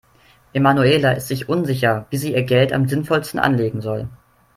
Emanuela 0.55 1.11
ist 1.11 1.27
sich 1.27 1.47
unsicher, 1.47 2.07
wie 2.09 2.17
sie 2.17 2.33
ihr 2.33 2.41
Geld 2.41 2.73
am 2.73 2.87
sinnvollsten 2.87 3.39
anlegen 3.39 3.81
soll. 3.81 4.09